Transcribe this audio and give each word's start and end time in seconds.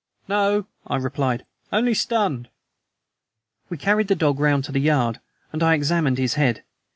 "No," 0.27 0.65
I 0.87 0.95
replied; 0.95 1.45
"only 1.71 1.93
stunned." 1.93 2.49
We 3.69 3.77
carried 3.77 4.07
the 4.07 4.15
dog 4.15 4.39
round 4.39 4.63
to 4.63 4.71
the 4.71 4.79
yard, 4.81 5.19
and 5.53 5.61
I 5.61 5.75
examined 5.75 6.17
his 6.17 6.33
head. 6.33 6.63